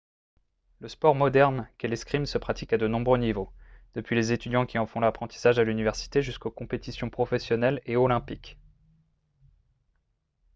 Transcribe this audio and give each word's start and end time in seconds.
le 0.79 0.87
sport 0.87 1.13
moderne 1.13 1.69
qu'est 1.77 1.87
l'escrime 1.87 2.25
se 2.25 2.39
pratique 2.39 2.73
à 2.73 2.79
de 2.79 2.87
nombreux 2.87 3.19
niveaux 3.19 3.53
depuis 3.93 4.15
les 4.15 4.31
étudiants 4.31 4.65
qui 4.65 4.79
en 4.79 4.87
font 4.87 4.99
l'apprentissage 4.99 5.59
à 5.59 5.63
l'université 5.63 6.23
jusqu'aux 6.23 6.49
compétitions 6.49 7.11
professionnelles 7.11 7.83
et 7.85 7.97
olympiques 7.97 8.57